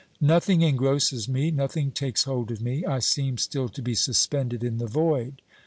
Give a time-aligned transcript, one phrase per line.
[0.19, 4.79] Nothing engrosses me, nothing takes hold of me; I seem still to be suspended in
[4.79, 5.43] the void.